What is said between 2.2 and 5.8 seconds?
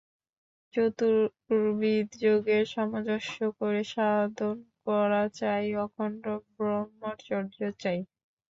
যোগের সামঞ্জস্য করে সাধন করা চাই,